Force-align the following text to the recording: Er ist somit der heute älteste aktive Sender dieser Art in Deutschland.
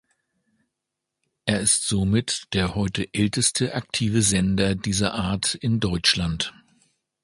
Er 1.45 1.59
ist 1.59 1.87
somit 1.87 2.45
der 2.53 2.73
heute 2.73 3.13
älteste 3.13 3.75
aktive 3.75 4.23
Sender 4.23 4.73
dieser 4.73 5.13
Art 5.13 5.53
in 5.53 5.79
Deutschland. 5.79 6.55